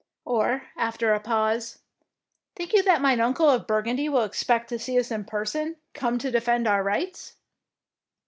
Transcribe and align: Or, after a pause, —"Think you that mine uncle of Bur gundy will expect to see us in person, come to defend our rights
Or, 0.25 0.63
after 0.75 1.13
a 1.13 1.19
pause, 1.19 1.77
—"Think 2.55 2.73
you 2.73 2.81
that 2.81 3.03
mine 3.03 3.21
uncle 3.21 3.47
of 3.47 3.67
Bur 3.67 3.83
gundy 3.83 4.09
will 4.09 4.23
expect 4.23 4.69
to 4.69 4.79
see 4.79 4.97
us 4.97 5.11
in 5.11 5.25
person, 5.25 5.75
come 5.93 6.17
to 6.17 6.31
defend 6.31 6.67
our 6.67 6.81
rights 6.81 7.35